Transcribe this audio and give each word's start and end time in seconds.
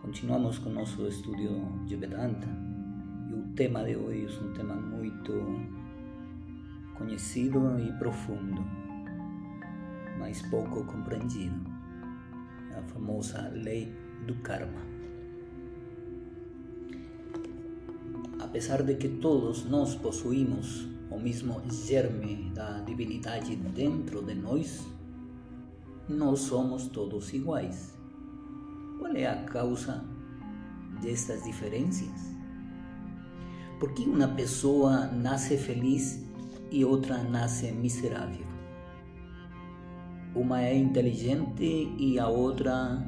Continuamos 0.00 0.58
com 0.58 0.70
nosso 0.70 1.06
estudo 1.06 1.84
de 1.84 1.96
Vedanta 1.96 2.48
e 3.28 3.34
o 3.34 3.42
tema 3.54 3.84
de 3.84 3.96
hoje 3.96 4.34
é 4.40 4.44
um 4.44 4.52
tema 4.54 4.74
muito 4.76 5.32
conhecido 6.96 7.78
e 7.78 7.92
profundo, 7.98 8.64
mas 10.18 10.40
pouco 10.42 10.84
compreendido. 10.86 11.60
É 12.72 12.78
a 12.78 12.82
famosa 12.82 13.50
lei 13.52 13.92
do 14.26 14.34
karma. 14.36 14.94
apesar 18.54 18.84
de 18.84 18.94
que 18.94 19.08
todos 19.08 19.64
nós 19.64 19.96
possuímos 19.96 20.86
o 21.14 21.20
mesmo 21.20 21.62
germe 21.70 22.50
da 22.54 22.80
divinidade 22.80 23.54
dentro 23.54 24.20
de 24.20 24.34
nós, 24.34 24.84
não 26.08 26.34
somos 26.34 26.88
todos 26.88 27.32
iguais. 27.32 27.96
Qual 28.98 29.14
é 29.14 29.26
a 29.26 29.44
causa 29.44 30.04
destas 31.00 31.44
diferenças? 31.44 32.34
Por 33.78 33.92
que 33.92 34.02
uma 34.02 34.28
pessoa 34.28 35.06
nasce 35.06 35.56
feliz 35.56 36.24
e 36.70 36.84
outra 36.84 37.22
nasce 37.22 37.70
miserável? 37.70 38.46
Uma 40.34 40.62
é 40.62 40.76
inteligente 40.76 41.94
e 41.96 42.18
a 42.18 42.26
outra 42.26 43.00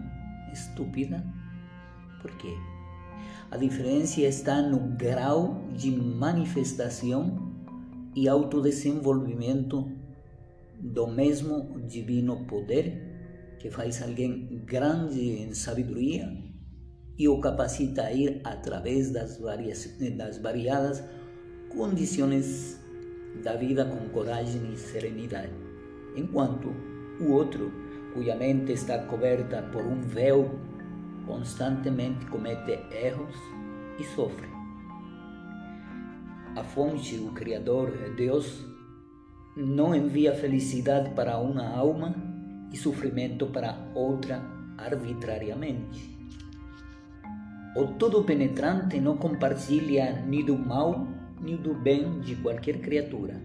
estúpida? 0.52 1.26
Por 2.22 2.30
quê? 2.36 2.56
A 3.50 3.56
diferença 3.56 4.20
está 4.20 4.62
no 4.62 4.96
grau 4.96 5.64
de 5.74 5.90
manifestação 5.90 7.45
e 8.16 8.28
autodesenvolvimento 8.28 9.92
do 10.80 11.06
mesmo 11.06 11.78
divino 11.86 12.46
poder 12.46 13.56
que 13.58 13.70
faz 13.70 14.02
alguém 14.02 14.62
grande 14.64 15.20
em 15.20 15.52
sabedoria 15.52 16.26
e 17.18 17.28
o 17.28 17.40
capacita 17.40 18.02
a 18.02 18.12
ir 18.12 18.40
através 18.42 19.10
das, 19.10 19.38
varias, 19.38 19.86
das 20.16 20.38
variadas 20.38 21.02
condições 21.68 22.80
da 23.42 23.54
vida 23.54 23.84
com 23.84 24.08
coragem 24.08 24.72
e 24.72 24.76
serenidade, 24.76 25.52
enquanto 26.16 26.72
o 27.20 27.32
outro, 27.32 27.70
cuja 28.14 28.34
mente 28.34 28.72
está 28.72 28.98
coberta 29.00 29.62
por 29.72 29.84
um 29.84 30.00
véu 30.00 30.58
constantemente 31.26 32.24
comete 32.26 32.78
erros 32.94 33.34
e 33.98 34.04
sofre. 34.04 34.55
A 36.56 36.64
fonte, 36.64 37.16
o 37.16 37.32
Criador, 37.32 37.92
Deus, 38.16 38.64
não 39.56 39.94
envia 39.94 40.34
felicidade 40.34 41.10
para 41.10 41.38
uma 41.38 41.68
alma 41.68 42.14
e 42.72 42.76
sofrimento 42.76 43.46
para 43.46 43.78
outra 43.94 44.42
arbitrariamente. 44.76 46.16
O 47.76 47.86
Todo-Penetrante 47.98 48.98
não 49.00 49.16
compartilha 49.16 50.24
nem 50.26 50.44
do 50.44 50.58
mal 50.58 51.06
nem 51.40 51.56
do 51.56 51.74
bem 51.74 52.20
de 52.20 52.34
qualquer 52.36 52.80
criatura. 52.80 53.40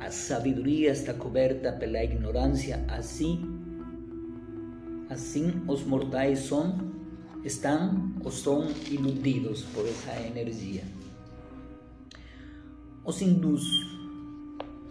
A 0.00 0.10
sabedoria 0.10 0.90
está 0.90 1.14
coberta 1.14 1.72
pela 1.72 2.02
ignorância, 2.02 2.84
assim 2.88 3.64
Assim, 5.08 5.62
os 5.68 5.84
mortais 5.84 6.40
são, 6.40 6.76
estão 7.44 8.12
ou 8.24 8.30
são 8.32 8.66
iludidos 8.90 9.62
por 9.62 9.86
essa 9.86 10.18
energia. 10.26 10.82
Os 13.04 13.20
hindus 13.20 13.94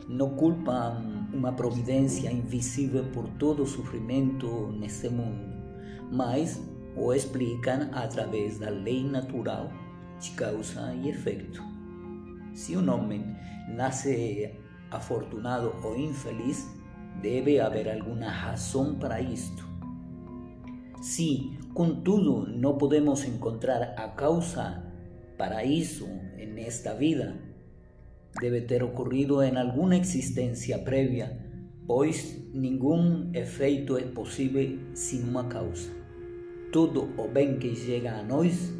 não 0.07 0.35
culpam 0.35 1.27
uma 1.33 1.51
providência 1.51 2.31
invisível 2.31 3.05
por 3.05 3.27
todo 3.39 3.63
o 3.63 3.67
sofrimento 3.67 4.67
neste 4.73 5.09
mundo, 5.09 5.43
mas 6.11 6.61
o 6.95 7.11
explicam 7.11 7.89
através 7.91 8.59
da 8.59 8.69
lei 8.69 9.03
natural 9.03 9.71
de 10.19 10.29
causa 10.31 10.93
e 10.93 11.09
efeito. 11.09 11.59
Se 12.53 12.77
um 12.77 12.87
homem 12.93 13.35
nasce 13.67 14.51
afortunado 14.91 15.73
ou 15.83 15.97
infeliz, 15.97 16.69
deve 17.19 17.59
haver 17.59 17.89
alguma 17.89 18.29
razão 18.29 18.93
para 18.93 19.19
isto. 19.21 19.67
Si, 21.01 21.57
contudo, 21.73 22.45
no 22.45 22.77
podemos 22.77 23.25
encontrar 23.25 23.95
a 23.97 24.09
causa 24.09 24.83
para 25.35 25.63
eso 25.63 26.05
en 26.37 26.59
esta 26.59 26.93
vida, 26.93 27.52
debe 28.39 28.61
ter 28.61 28.83
ocurrido 28.83 29.43
en 29.43 29.57
alguna 29.57 29.95
existencia 29.95 30.83
previa, 30.83 31.49
pues 31.85 32.47
ningún 32.53 33.31
efeito 33.33 33.97
es 33.97 34.05
posible 34.05 34.79
sin 34.93 35.29
una 35.29 35.49
causa. 35.49 35.91
Todo 36.71 37.09
o 37.17 37.27
bem 37.31 37.59
que 37.59 37.75
llega 37.75 38.19
a 38.19 38.23
nós 38.23 38.73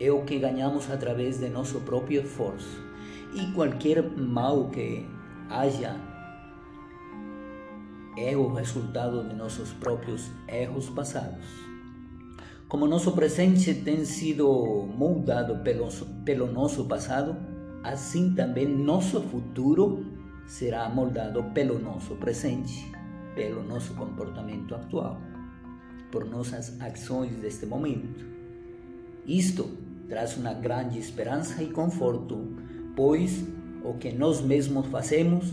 é 0.00 0.10
o 0.10 0.24
que 0.24 0.38
ganhamos 0.38 0.90
através 0.90 1.40
de 1.40 1.48
nosso 1.48 1.80
próprio 1.80 2.22
esforço, 2.22 2.82
e 3.34 3.52
qualquer 3.52 4.02
mal 4.16 4.70
que 4.70 5.06
haja 5.48 5.96
é 8.16 8.36
o 8.36 8.52
resultado 8.52 9.28
de 9.28 9.34
nossos 9.34 9.72
próprios 9.74 10.30
erros 10.48 10.88
passados. 10.90 11.44
Como 12.68 12.88
nosso 12.88 13.12
presente 13.12 13.74
tem 13.74 14.04
sido 14.04 14.48
moldado 14.96 15.62
pelo, 15.62 15.88
pelo 16.24 16.50
nosso 16.50 16.86
passado, 16.86 17.36
assim 17.88 18.34
também 18.34 18.66
nosso 18.66 19.20
futuro 19.22 20.04
será 20.46 20.88
moldado 20.88 21.42
pelo 21.54 21.78
nosso 21.78 22.14
presente, 22.16 22.90
pelo 23.34 23.62
nosso 23.62 23.94
comportamento 23.94 24.74
atual, 24.74 25.20
por 26.10 26.24
nossas 26.24 26.80
ações 26.80 27.34
deste 27.36 27.66
momento. 27.66 28.24
Isto 29.26 29.68
traz 30.08 30.36
uma 30.36 30.54
grande 30.54 30.98
esperança 30.98 31.62
e 31.62 31.68
conforto, 31.68 32.56
pois 32.94 33.44
o 33.84 33.94
que 33.94 34.12
nós 34.12 34.40
mesmos 34.40 34.86
fazemos 34.86 35.52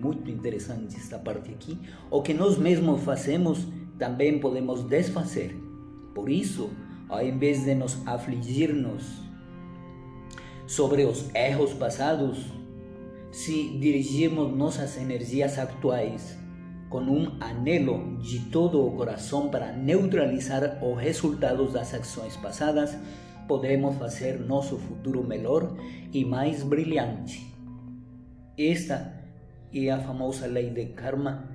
muito 0.00 0.30
interessante 0.30 0.96
esta 0.96 1.18
parte 1.18 1.50
aqui. 1.50 1.78
O 2.10 2.22
que 2.22 2.32
nós 2.32 2.56
mesmos 2.56 3.02
fazemos, 3.02 3.66
também 3.98 4.38
podemos 4.38 4.82
desfazer. 4.84 5.54
Por 6.14 6.30
isso, 6.30 6.70
ao 7.08 7.22
invés 7.22 7.64
de 7.64 7.74
nos 7.74 7.98
afligirmos 8.06 9.29
sobre 10.70 11.04
os 11.04 11.28
erros 11.34 11.74
passados, 11.74 12.46
se 13.32 13.76
dirigirmos 13.80 14.56
nossas 14.56 14.96
energias 14.96 15.58
atuais 15.58 16.38
com 16.88 17.00
um 17.00 17.36
anelo 17.40 18.16
de 18.18 18.38
todo 18.50 18.86
o 18.86 18.92
coração 18.92 19.50
para 19.50 19.72
neutralizar 19.72 20.78
os 20.80 20.96
resultados 20.96 21.72
das 21.72 21.92
ações 21.92 22.36
passadas, 22.36 22.96
podemos 23.48 23.96
fazer 23.96 24.38
nosso 24.38 24.78
futuro 24.78 25.24
melhor 25.24 25.76
e 26.12 26.24
mais 26.24 26.62
brilhante. 26.62 27.52
Esta 28.56 29.24
y 29.72 29.88
a 29.88 29.98
famosa 29.98 30.46
ley 30.46 30.70
de 30.70 30.92
karma, 30.92 31.50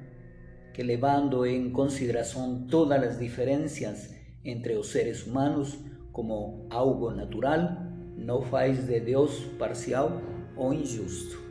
que 0.74 0.84
levando 0.84 1.46
en 1.46 1.72
consideración 1.72 2.68
todas 2.68 3.00
las 3.00 3.18
diferencias 3.18 4.14
entre 4.44 4.76
los 4.76 4.88
seres 4.88 5.26
humanos 5.26 5.78
como 6.12 6.68
algo 6.70 7.14
natural, 7.14 7.95
não 8.18 8.42
faz 8.42 8.86
de 8.86 9.00
Deus 9.00 9.40
parcial 9.60 10.22
ou 10.56 10.74
injusto. 10.74 11.46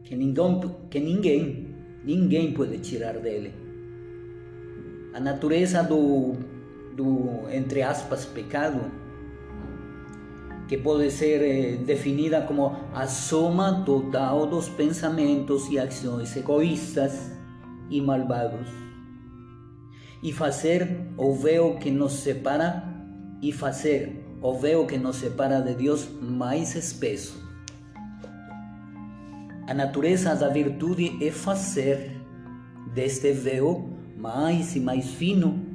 que 0.05 0.17
ninguém, 0.17 0.61
que 0.91 1.01
ninguém, 1.01 1.75
ninguém 2.05 2.53
pode 2.53 2.79
tirar 2.79 3.19
dele. 3.19 3.55
A 5.15 5.21
natureza 5.21 5.83
do, 5.83 6.35
do 6.99 7.49
entre 7.53 7.81
aspas, 7.81 8.27
pecado, 8.27 8.91
que 10.67 10.77
pode 10.77 11.11
ser 11.13 11.41
eh, 11.41 11.77
definida 11.77 12.43
como 12.43 12.77
a 12.93 13.07
soma 13.07 13.85
total 13.87 14.47
dos 14.47 14.69
pensamentos 14.69 15.71
e 15.71 15.79
ações 15.79 16.37
egoístas 16.37 17.31
e 17.89 18.01
malvados. 18.01 18.69
E 20.23 20.33
fazer 20.33 21.13
o 21.17 21.33
véu 21.33 21.77
que 21.77 21.91
nos 21.93 22.15
separa 22.15 22.83
e 23.41 23.53
fazer 23.53 24.25
o 24.43 24.53
véu 24.59 24.85
que 24.85 24.99
nos 24.99 25.17
separa 25.17 25.61
de 25.61 25.75
Deus 25.75 26.09
mais 26.21 26.75
espesso. 26.75 27.47
A 29.69 29.73
natureza 29.73 30.35
da 30.35 30.49
virtude 30.49 31.25
é 31.25 31.31
fazer 31.31 32.21
deste 32.93 33.33
véu 33.33 33.97
mais 34.17 34.75
e 34.75 34.81
mais 34.81 35.07
fino. 35.11 35.68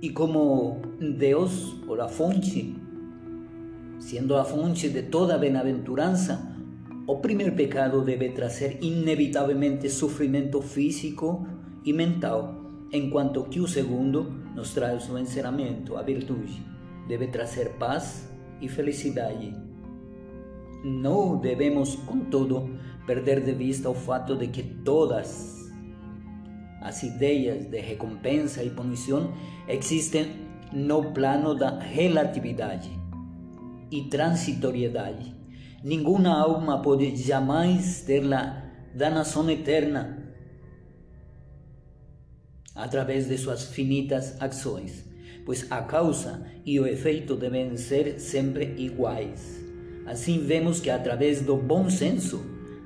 E 0.00 0.10
como 0.10 0.82
Deus, 1.18 1.76
ou 1.86 2.00
a 2.00 2.08
fonte, 2.08 2.76
sendo 3.98 4.36
a 4.36 4.44
fonte 4.44 4.88
de 4.88 5.02
toda 5.02 5.38
bem-aventurança, 5.38 6.54
o 7.06 7.16
primeiro 7.16 7.54
pecado 7.54 8.02
deve 8.02 8.30
trazer 8.30 8.78
inevitavelmente 8.82 9.88
sofrimento 9.90 10.60
físico 10.62 11.46
e 11.84 11.92
mental, 11.92 12.54
enquanto 12.92 13.44
que 13.44 13.60
o 13.60 13.68
segundo 13.68 14.24
nos 14.54 14.72
traz 14.72 15.08
o 15.10 15.18
encerramento, 15.18 15.96
a 15.96 16.02
virtude 16.02 16.64
deve 17.06 17.26
trazer 17.28 17.74
paz 17.78 18.28
e 18.60 18.68
felicidade. 18.68 19.54
Não 20.82 21.36
devemos, 21.36 21.94
contudo, 21.96 22.70
perder 23.06 23.42
de 23.42 23.52
vista 23.52 23.90
o 23.90 23.94
fato 23.94 24.36
de 24.36 24.48
que 24.48 24.62
todas 24.62 25.53
as 26.84 27.02
ideias 27.02 27.66
de 27.66 27.80
recompensa 27.80 28.62
e 28.62 28.70
punição 28.70 29.34
existem 29.66 30.46
no 30.72 31.12
plano 31.12 31.54
da 31.54 31.80
relatividade 31.80 32.90
e 33.90 34.02
transitoriedade. 34.02 35.34
Nenhuma 35.82 36.40
alma 36.40 36.80
pode 36.80 37.16
jamais 37.16 38.02
ter 38.02 38.32
a 38.32 38.70
danação 38.94 39.50
eterna 39.50 40.32
através 42.74 43.26
de 43.26 43.36
suas 43.36 43.64
finitas 43.64 44.40
ações 44.40 45.12
pois 45.44 45.70
a 45.70 45.82
causa 45.82 46.46
e 46.64 46.80
o 46.80 46.86
efeito 46.86 47.36
devem 47.36 47.76
ser 47.76 48.18
sempre 48.18 48.74
iguais. 48.78 49.62
Assim 50.06 50.38
vemos 50.38 50.80
que 50.80 50.90
através 50.90 51.42
do 51.42 51.56
bom 51.56 51.88
senso, 51.90 52.44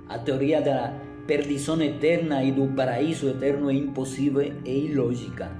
a 0.08 0.18
teoria 0.18 0.60
da 0.60 1.07
perdição 1.28 1.78
eterna 1.82 2.42
e 2.42 2.50
do 2.50 2.66
paraíso 2.68 3.28
eterno 3.28 3.70
é 3.70 3.74
impossível 3.74 4.50
e 4.64 4.86
ilógica, 4.86 5.52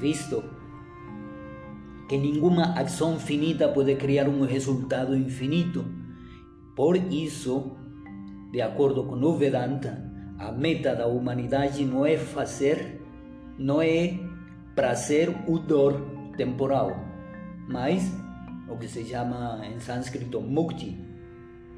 visto 0.00 0.42
que 2.08 2.16
nenhuma 2.16 2.72
ação 2.72 3.18
finita 3.18 3.68
pode 3.68 3.94
criar 3.96 4.26
um 4.26 4.40
resultado 4.46 5.14
infinito. 5.14 5.84
Por 6.74 6.96
isso, 6.96 7.76
de 8.50 8.62
acordo 8.62 9.04
com 9.04 9.16
o 9.16 9.36
Vedanta, 9.36 10.02
a 10.38 10.50
meta 10.50 10.96
da 10.96 11.06
humanidade 11.06 11.84
não 11.84 12.06
é 12.06 12.16
fazer, 12.16 12.98
não 13.58 13.82
é 13.82 14.18
prazer 14.74 15.28
ou 15.46 15.58
dor, 15.58 16.00
temporal, 16.38 16.90
mas 17.68 18.10
o 18.66 18.78
que 18.78 18.88
se 18.88 19.04
chama 19.04 19.60
em 19.66 19.78
sânscrito 19.78 20.40
mukti, 20.40 20.98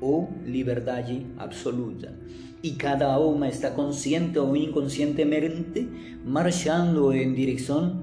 ou 0.00 0.32
liberdade 0.44 1.26
absoluta. 1.36 2.16
E 2.64 2.72
cada 2.76 3.12
alma 3.12 3.46
está 3.46 3.70
consciente 3.72 4.38
ou 4.38 4.56
inconscientemente 4.56 5.86
marchando 6.24 7.12
em 7.12 7.34
direção 7.34 8.02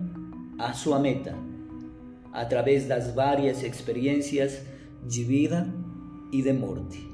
à 0.60 0.72
sua 0.72 1.00
meta, 1.00 1.36
através 2.32 2.88
das 2.88 3.12
várias 3.12 3.64
experiências 3.64 4.62
de 5.04 5.24
vida 5.24 5.68
e 6.32 6.44
de 6.44 6.54
morte. 6.54 7.10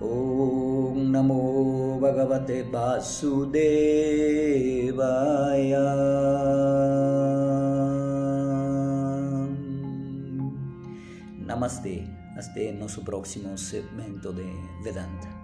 Om 0.00 1.02
Namo 1.10 1.98
Bhagavate 2.00 2.62
Vasudevaya 2.62 3.34
Namastê. 11.44 12.04
Até 12.36 12.70
nosso 12.72 13.02
próximo 13.02 13.58
segmento 13.58 14.32
de 14.32 14.46
Vedanta. 14.82 15.43